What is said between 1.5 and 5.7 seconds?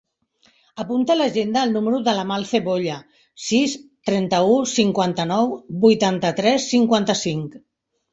el número de l'Amal Cebolla: sis, trenta-u, cinquanta-nou,